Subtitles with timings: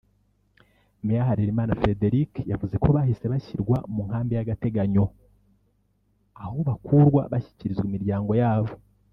[1.05, 5.05] Mayor Harerimana Frederic yavuze ko bahise bashyirwa mu nkambi y’agateganyo
[6.43, 8.73] aho bakurwa bashyikirizwa imiryango ya bo